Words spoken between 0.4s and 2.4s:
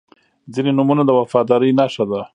•ځینې نومونه د وفادارۍ نښه ده.